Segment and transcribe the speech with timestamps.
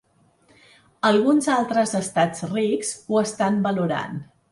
[1.09, 4.19] Alguns altres estats rics ho estan valorant.